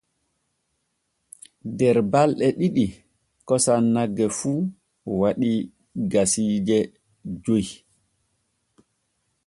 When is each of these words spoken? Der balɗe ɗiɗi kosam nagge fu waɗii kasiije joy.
Der 1.77 1.97
balɗe 2.11 2.47
ɗiɗi 2.59 2.85
kosam 3.47 3.83
nagge 3.93 4.25
fu 4.39 4.51
waɗii 5.19 5.59
kasiije 6.11 6.77
joy. 7.43 7.65